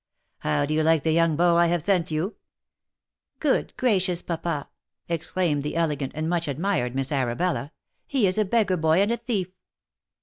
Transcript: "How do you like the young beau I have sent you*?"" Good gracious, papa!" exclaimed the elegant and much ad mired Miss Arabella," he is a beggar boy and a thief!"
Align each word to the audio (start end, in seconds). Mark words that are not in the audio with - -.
"How 0.39 0.65
do 0.65 0.73
you 0.73 0.81
like 0.81 1.03
the 1.03 1.11
young 1.11 1.35
beau 1.35 1.57
I 1.57 1.67
have 1.67 1.83
sent 1.85 2.09
you*?"" 2.09 2.33
Good 3.39 3.77
gracious, 3.77 4.23
papa!" 4.23 4.67
exclaimed 5.07 5.61
the 5.61 5.75
elegant 5.75 6.13
and 6.15 6.27
much 6.27 6.47
ad 6.47 6.57
mired 6.57 6.95
Miss 6.95 7.11
Arabella," 7.11 7.71
he 8.07 8.25
is 8.25 8.39
a 8.39 8.45
beggar 8.45 8.77
boy 8.77 8.99
and 9.03 9.11
a 9.11 9.17
thief!" 9.17 9.49